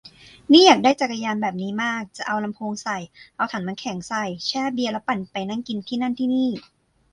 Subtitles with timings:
[0.51, 2.97] นี่อยากได้จักรยานแบบนี้มาก จะเอาลำโพงใส่
[3.35, 6.49] เอาถังน้ำแข็งใส่ แช่เบียร์ แล้วปั่นไปนั่งกินที่นั่นที่นี่